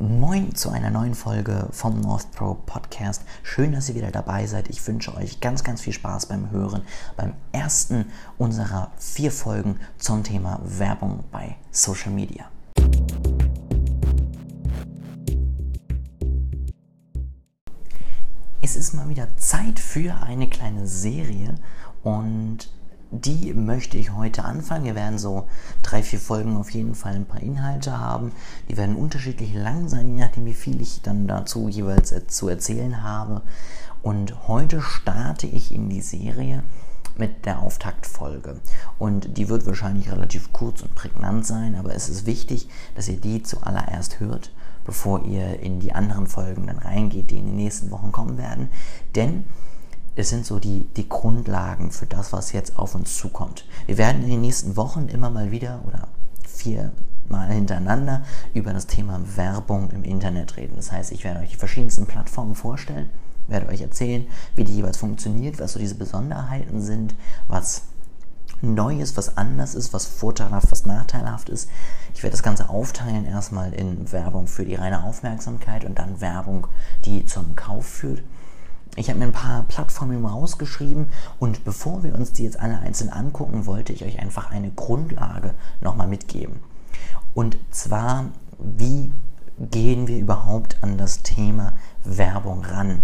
[0.00, 3.22] Moin zu einer neuen Folge vom North Pro Podcast.
[3.44, 4.68] Schön, dass ihr wieder dabei seid.
[4.68, 6.82] Ich wünsche euch ganz, ganz viel Spaß beim Hören,
[7.16, 12.50] beim ersten unserer vier Folgen zum Thema Werbung bei Social Media.
[18.62, 21.54] Es ist mal wieder Zeit für eine kleine Serie
[22.02, 22.68] und
[23.10, 24.84] die möchte ich heute anfangen.
[24.84, 25.48] Wir werden so
[25.82, 28.32] drei, vier Folgen auf jeden Fall ein paar Inhalte haben.
[28.68, 33.02] Die werden unterschiedlich lang sein, je nachdem, wie viel ich dann dazu jeweils zu erzählen
[33.02, 33.42] habe.
[34.02, 36.62] Und heute starte ich in die Serie
[37.16, 38.60] mit der Auftaktfolge.
[38.98, 43.20] Und die wird wahrscheinlich relativ kurz und prägnant sein, aber es ist wichtig, dass ihr
[43.20, 44.52] die zuallererst hört,
[44.84, 48.68] bevor ihr in die anderen Folgen dann reingeht, die in den nächsten Wochen kommen werden.
[49.14, 49.44] Denn
[50.16, 53.66] es sind so die, die Grundlagen für das, was jetzt auf uns zukommt.
[53.86, 56.08] Wir werden in den nächsten Wochen immer mal wieder oder
[56.46, 60.76] viermal hintereinander über das Thema Werbung im Internet reden.
[60.76, 63.10] Das heißt, ich werde euch die verschiedensten Plattformen vorstellen,
[63.48, 67.14] werde euch erzählen, wie die jeweils funktioniert, was so diese Besonderheiten sind,
[67.48, 67.82] was
[68.62, 71.68] Neues, was anders ist, was vorteilhaft, was nachteilhaft ist.
[72.14, 76.68] Ich werde das Ganze aufteilen, erstmal in Werbung für die reine Aufmerksamkeit und dann Werbung,
[77.04, 78.22] die zum Kauf führt.
[78.96, 81.08] Ich habe mir ein paar Plattformen rausgeschrieben
[81.40, 85.54] und bevor wir uns die jetzt alle einzeln angucken, wollte ich euch einfach eine Grundlage
[85.80, 86.60] nochmal mitgeben.
[87.34, 88.26] Und zwar,
[88.58, 89.12] wie
[89.58, 91.72] gehen wir überhaupt an das Thema
[92.04, 93.02] Werbung ran?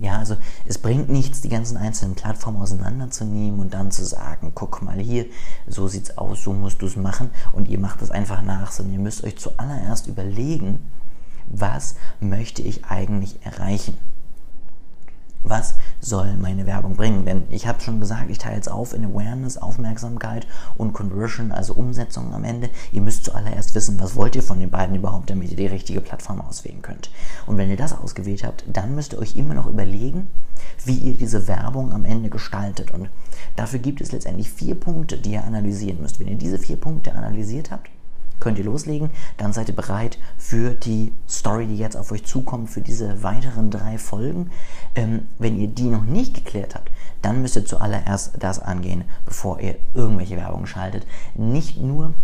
[0.00, 4.82] Ja, also es bringt nichts, die ganzen einzelnen Plattformen auseinanderzunehmen und dann zu sagen, guck
[4.82, 5.26] mal hier,
[5.66, 8.94] so sieht's aus, so musst du es machen und ihr macht es einfach nach, sondern
[8.94, 10.78] ihr müsst euch zuallererst überlegen,
[11.48, 13.98] was möchte ich eigentlich erreichen?
[15.42, 17.24] Was soll meine Werbung bringen?
[17.24, 21.74] Denn ich habe schon gesagt, ich teile es auf in Awareness, Aufmerksamkeit und Conversion, also
[21.74, 22.70] Umsetzung am Ende.
[22.92, 26.00] Ihr müsst zuallererst wissen, was wollt ihr von den beiden überhaupt, damit ihr die richtige
[26.00, 27.10] Plattform auswählen könnt.
[27.46, 30.28] Und wenn ihr das ausgewählt habt, dann müsst ihr euch immer noch überlegen,
[30.84, 32.90] wie ihr diese Werbung am Ende gestaltet.
[32.90, 33.08] Und
[33.56, 36.20] dafür gibt es letztendlich vier Punkte, die ihr analysieren müsst.
[36.20, 37.90] Wenn ihr diese vier Punkte analysiert habt,
[38.40, 39.10] könnt ihr loslegen.
[39.36, 43.70] Dann seid ihr bereit für die Story, die jetzt auf euch zukommt, für diese weiteren
[43.70, 44.50] drei Folgen.
[44.94, 46.90] Ähm, wenn ihr die noch nicht geklärt habt,
[47.22, 51.06] dann müsst ihr zuallererst das angehen, bevor ihr irgendwelche Werbung schaltet.
[51.34, 52.14] Nicht nur,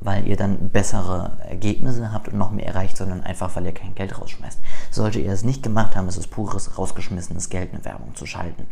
[0.00, 3.94] weil ihr dann bessere Ergebnisse habt und noch mehr erreicht, sondern einfach, weil ihr kein
[3.94, 4.58] Geld rausschmeißt.
[4.90, 8.66] Sollte ihr es nicht gemacht haben, ist es pures rausgeschmissenes Geld, eine Werbung zu schalten.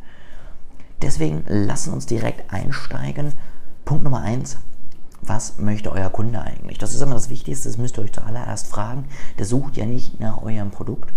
[1.02, 3.32] Deswegen lassen uns direkt einsteigen.
[3.84, 4.58] Punkt Nummer eins:
[5.22, 6.78] was möchte euer Kunde eigentlich?
[6.78, 9.04] Das ist immer das Wichtigste, das müsst ihr euch zuallererst fragen.
[9.38, 11.12] Der sucht ja nicht nach eurem Produkt.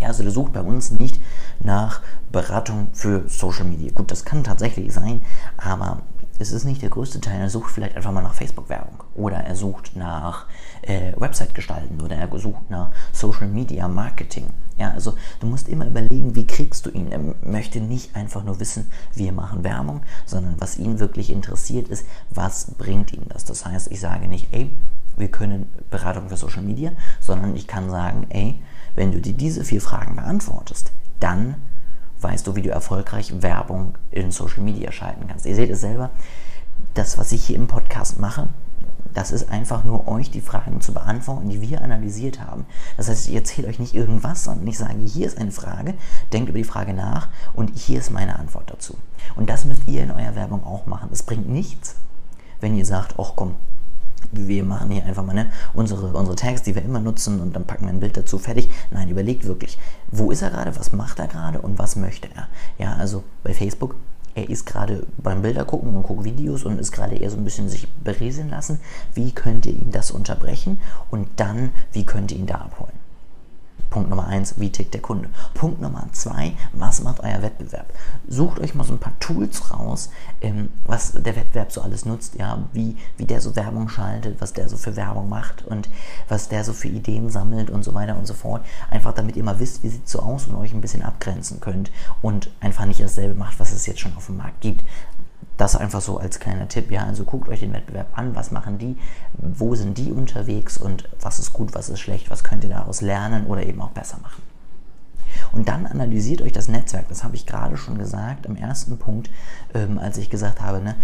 [0.00, 1.20] Ja, also der sucht bei uns nicht
[1.60, 2.00] nach
[2.32, 3.92] Beratung für Social Media.
[3.92, 5.20] Gut, das kann tatsächlich sein,
[5.56, 6.02] aber
[6.42, 7.40] es ist nicht der größte Teil.
[7.40, 10.46] Er sucht vielleicht einfach mal nach Facebook-Werbung oder er sucht nach
[10.82, 14.46] äh, Website gestalten oder er sucht nach Social Media Marketing.
[14.76, 17.12] Ja, also du musst immer überlegen, wie kriegst du ihn.
[17.12, 22.06] Er möchte nicht einfach nur wissen, wir machen Werbung, sondern was ihn wirklich interessiert ist,
[22.30, 23.44] was bringt ihm das.
[23.44, 24.70] Das heißt, ich sage nicht, ey,
[25.16, 28.60] wir können Beratung für Social Media, sondern ich kann sagen, ey,
[28.94, 31.56] wenn du dir diese vier Fragen beantwortest, dann
[32.22, 35.46] weißt du, wie du erfolgreich Werbung in Social Media schalten kannst.
[35.46, 36.10] Ihr seht es selber,
[36.94, 38.48] das, was ich hier im Podcast mache,
[39.14, 42.64] das ist einfach nur euch die Fragen zu beantworten, die wir analysiert haben.
[42.96, 45.94] Das heißt, ich erzähle euch nicht irgendwas, sondern ich sage, hier ist eine Frage,
[46.32, 48.96] denkt über die Frage nach und hier ist meine Antwort dazu.
[49.36, 51.10] Und das müsst ihr in eurer Werbung auch machen.
[51.12, 51.96] Es bringt nichts,
[52.60, 53.56] wenn ihr sagt, ach komm,
[54.32, 57.64] wir machen hier einfach mal ne, unsere, unsere Tags, die wir immer nutzen und dann
[57.64, 58.68] packen wir ein Bild dazu, fertig.
[58.90, 59.78] Nein, überlegt wirklich,
[60.10, 62.48] wo ist er gerade, was macht er gerade und was möchte er.
[62.78, 63.94] Ja, also bei Facebook,
[64.34, 67.44] er ist gerade beim Bilder gucken und guckt Videos und ist gerade eher so ein
[67.44, 68.80] bisschen sich berieseln lassen.
[69.14, 73.01] Wie könnt ihr ihm das unterbrechen und dann, wie könnt ihr ihn da abholen?
[73.92, 75.28] Punkt Nummer eins, wie tickt der Kunde?
[75.52, 77.92] Punkt Nummer zwei, was macht euer Wettbewerb?
[78.26, 80.08] Sucht euch mal so ein paar Tools raus,
[80.40, 84.54] ähm, was der Wettbewerb so alles nutzt, ja, wie, wie der so Werbung schaltet, was
[84.54, 85.90] der so für Werbung macht und
[86.26, 88.64] was der so für Ideen sammelt und so weiter und so fort.
[88.90, 91.90] Einfach damit ihr mal wisst, wie sieht so aus und euch ein bisschen abgrenzen könnt
[92.22, 94.82] und einfach nicht dasselbe macht, was es jetzt schon auf dem Markt gibt.
[95.56, 97.04] Das einfach so als kleiner Tipp, ja.
[97.04, 98.96] Also guckt euch den Wettbewerb an, was machen die,
[99.34, 103.00] wo sind die unterwegs und was ist gut, was ist schlecht, was könnt ihr daraus
[103.00, 104.42] lernen oder eben auch besser machen.
[105.52, 107.08] Und dann analysiert euch das Netzwerk.
[107.08, 109.30] Das habe ich gerade schon gesagt am ersten Punkt,
[109.74, 110.94] ähm, als ich gesagt habe, ne,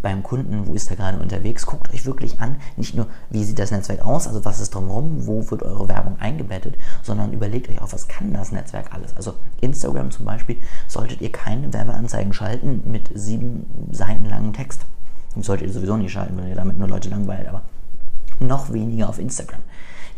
[0.00, 3.58] beim Kunden, wo ist er gerade unterwegs, guckt euch wirklich an, nicht nur, wie sieht
[3.58, 7.80] das Netzwerk aus, also was ist drumherum, wo wird eure Werbung eingebettet, sondern überlegt euch
[7.82, 9.14] auch, was kann das Netzwerk alles.
[9.16, 10.56] Also Instagram zum Beispiel,
[10.88, 14.86] solltet ihr keine Werbeanzeigen schalten mit sieben Seiten langen Text.
[15.36, 17.62] Solltet ihr sowieso nicht schalten, weil ihr damit nur Leute langweilt, aber
[18.40, 19.60] noch weniger auf Instagram.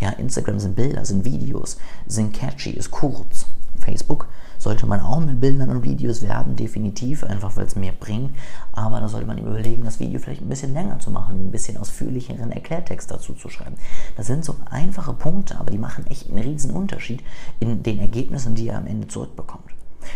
[0.00, 1.76] Ja, Instagram sind Bilder, sind Videos,
[2.06, 3.46] sind catchy, ist kurz.
[3.82, 8.34] Facebook sollte man auch mit Bildern und Videos werben, definitiv, einfach weil es mehr bringt.
[8.72, 11.76] Aber da sollte man überlegen, das Video vielleicht ein bisschen länger zu machen, ein bisschen
[11.76, 13.76] ausführlicheren Erklärtext dazu zu schreiben.
[14.16, 17.22] Das sind so einfache Punkte, aber die machen echt einen riesen Unterschied
[17.60, 19.72] in den Ergebnissen, die ihr am Ende zurückbekommt.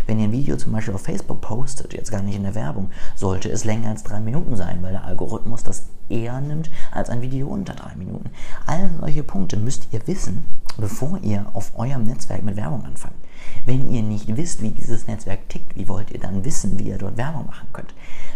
[0.07, 2.91] Wenn ihr ein Video zum Beispiel auf Facebook postet, jetzt gar nicht in der Werbung,
[3.15, 7.23] sollte es länger als drei Minuten sein, weil der Algorithmus das eher nimmt als ein
[7.23, 8.31] Video unter drei Minuten.
[8.67, 10.45] All solche Punkte müsst ihr wissen,
[10.77, 13.15] bevor ihr auf eurem Netzwerk mit Werbung anfangt.
[13.67, 16.99] Wenn ihr nicht wisst, wie dieses Netzwerk tickt, wie wollt ihr dann wissen, wie ihr
[16.99, 17.95] dort Werbung machen könnt?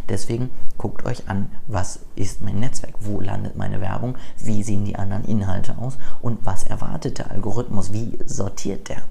[0.09, 4.97] Deswegen guckt euch an, was ist mein Netzwerk, wo landet meine Werbung, wie sehen die
[4.97, 9.03] anderen Inhalte aus und was erwartet der Algorithmus, wie sortiert der.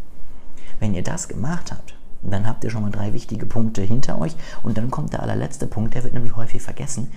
[0.82, 4.36] Wenn ihr das gemacht habt, dann habt ihr schon mal drei wichtige Punkte hinter euch
[4.62, 7.12] und dann kommt der allerletzte Punkt, der wird nämlich häufig vergessen.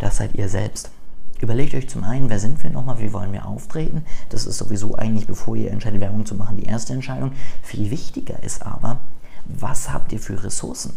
[0.00, 0.90] Das seid ihr selbst.
[1.42, 4.04] Überlegt euch zum einen, wer sind wir nochmal, wie wollen wir auftreten.
[4.28, 7.32] Das ist sowieso eigentlich, bevor ihr entscheidet, Werbung zu machen, die erste Entscheidung.
[7.62, 9.00] Viel wichtiger ist aber,
[9.46, 10.96] was habt ihr für Ressourcen?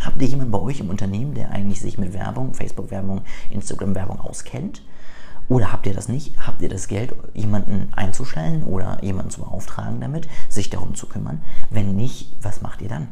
[0.00, 3.20] Habt ihr jemanden bei euch im Unternehmen, der eigentlich sich mit Werbung, Facebook-Werbung,
[3.50, 4.82] Instagram-Werbung auskennt?
[5.48, 6.34] Oder habt ihr das nicht?
[6.44, 11.42] Habt ihr das Geld, jemanden einzustellen oder jemanden zu beauftragen damit, sich darum zu kümmern?
[11.70, 13.06] Wenn nicht, was macht ihr dann?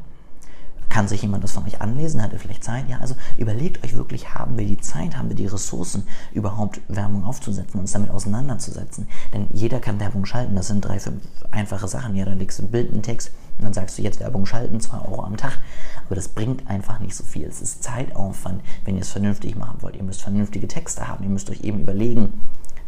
[0.93, 2.23] Kann sich jemand das von euch anlesen?
[2.23, 2.87] Hat er vielleicht Zeit?
[2.87, 7.25] Ja, also überlegt euch wirklich, haben wir die Zeit, haben wir die Ressourcen, überhaupt Werbung
[7.25, 9.09] aufzusetzen, uns damit auseinanderzusetzen?
[9.33, 10.55] Denn jeder kann Werbung schalten.
[10.55, 12.15] Das sind drei, fünf einfache Sachen.
[12.15, 14.81] Ja, da legst du ein Bild, einen Text und dann sagst du jetzt Werbung schalten,
[14.81, 15.57] 2 Euro am Tag.
[16.05, 17.47] Aber das bringt einfach nicht so viel.
[17.47, 19.97] Es ist Zeitaufwand, wenn ihr es vernünftig machen wollt.
[19.97, 21.25] Ihr müsst vernünftige Texte haben.
[21.25, 22.35] Ihr müsst euch eben überlegen,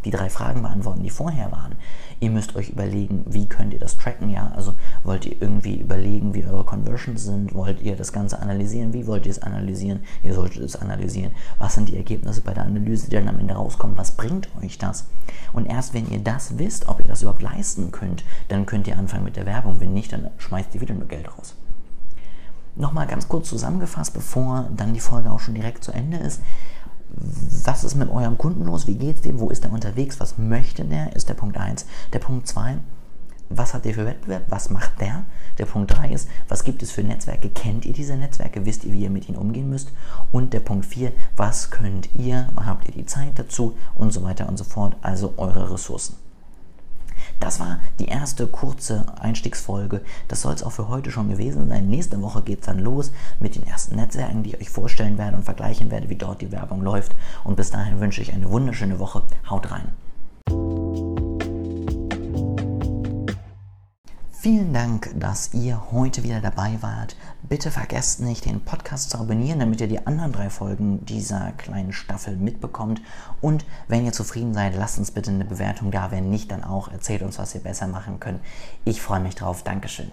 [0.04, 1.76] die drei Fragen beantworten, die vorher waren.
[2.20, 4.52] Ihr müsst euch überlegen, wie könnt ihr das tracken, ja?
[4.54, 6.03] Also wollt ihr irgendwie überlegen,
[7.04, 7.54] Conversions sind?
[7.54, 8.92] Wollt ihr das Ganze analysieren?
[8.92, 10.00] Wie wollt ihr es analysieren?
[10.22, 11.32] Ihr solltet es analysieren.
[11.58, 13.96] Was sind die Ergebnisse bei der Analyse, die dann am Ende rauskommen?
[13.96, 15.06] Was bringt euch das?
[15.52, 18.98] Und erst wenn ihr das wisst, ob ihr das überhaupt leisten könnt, dann könnt ihr
[18.98, 19.80] anfangen mit der Werbung.
[19.80, 21.54] Wenn nicht, dann schmeißt ihr wieder nur Geld raus.
[22.76, 26.40] Nochmal ganz kurz zusammengefasst, bevor dann die Folge auch schon direkt zu Ende ist
[27.64, 28.86] was ist mit eurem Kunden los?
[28.88, 29.38] Wie geht es dem?
[29.38, 30.18] Wo ist er unterwegs?
[30.18, 31.14] Was möchte der?
[31.14, 31.86] Ist der Punkt 1.
[32.12, 32.78] Der Punkt 2,
[33.48, 34.44] was hat ihr für Wettbewerb?
[34.48, 35.24] Was macht der?
[35.58, 37.48] Der Punkt 3 ist, was gibt es für Netzwerke?
[37.50, 38.64] Kennt ihr diese Netzwerke?
[38.64, 39.92] Wisst ihr, wie ihr mit ihnen umgehen müsst?
[40.32, 42.48] Und der Punkt 4, was könnt ihr?
[42.56, 43.76] Habt ihr die Zeit dazu?
[43.94, 44.96] Und so weiter und so fort.
[45.02, 46.16] Also eure Ressourcen.
[47.40, 50.02] Das war die erste kurze Einstiegsfolge.
[50.28, 51.88] Das soll es auch für heute schon gewesen sein.
[51.88, 55.36] Nächste Woche geht es dann los mit den ersten Netzwerken, die ich euch vorstellen werde
[55.36, 57.14] und vergleichen werde, wie dort die Werbung läuft.
[57.44, 59.22] Und bis dahin wünsche ich eine wunderschöne Woche.
[59.48, 59.92] Haut rein.
[64.44, 67.16] Vielen Dank, dass ihr heute wieder dabei wart.
[67.48, 71.94] Bitte vergesst nicht, den Podcast zu abonnieren, damit ihr die anderen drei Folgen dieser kleinen
[71.94, 73.00] Staffel mitbekommt.
[73.40, 76.10] Und wenn ihr zufrieden seid, lasst uns bitte eine Bewertung da.
[76.10, 78.40] Wenn nicht, dann auch erzählt uns, was wir besser machen können.
[78.84, 79.62] Ich freue mich drauf.
[79.62, 80.12] Dankeschön.